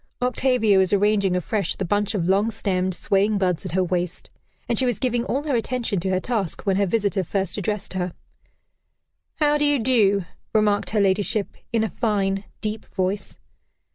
[0.19, 4.31] Octavia was arranging afresh the bunch of long stemmed, swaying buds at her waist,
[4.67, 7.93] and she was giving all her attention to her task when her visitor first addressed
[7.93, 8.13] her.
[9.35, 10.25] "How do you do?"
[10.55, 13.37] remarked her ladyship, in a fine, deep voice.